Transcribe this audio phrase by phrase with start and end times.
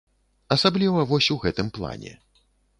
[0.55, 2.19] Асабліва вось у гэтым плане.